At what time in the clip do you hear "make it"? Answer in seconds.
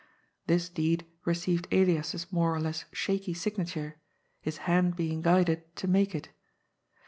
5.87-6.29